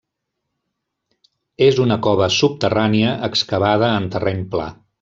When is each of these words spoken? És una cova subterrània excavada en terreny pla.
És 1.65 1.81
una 1.83 1.97
cova 2.07 2.29
subterrània 2.37 3.13
excavada 3.29 3.91
en 3.99 4.09
terreny 4.17 4.43
pla. 4.57 4.67